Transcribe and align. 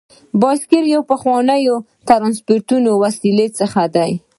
بایسکل 0.41 0.85
یو 0.93 1.03
له 1.03 1.07
پخوانیو 1.11 1.75
ترانسپورتي 2.07 2.75
وسایلو 3.01 3.45
څخه 3.59 3.81
دی. 3.95 4.11